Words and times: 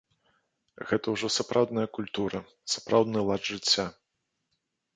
Гэта 0.91 1.05
ўжо 1.15 1.27
сапраўдная 1.37 1.85
культура, 1.99 2.39
сапраўдны 2.77 3.19
лад 3.31 3.41
жыцця. 3.53 3.85